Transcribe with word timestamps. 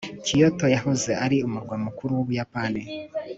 kyoto 0.25 0.65
yahoze 0.75 1.11
ari 1.25 1.37
umurwa 1.47 1.75
mukuru 1.85 2.11
w'ubuyapani 2.17 2.81